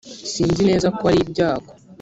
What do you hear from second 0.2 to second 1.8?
sinzi neza ko ari ibyago